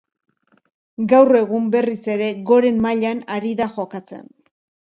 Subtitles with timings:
[1.11, 4.29] Gau egun berriz ere goren mailan ari da jokatzen.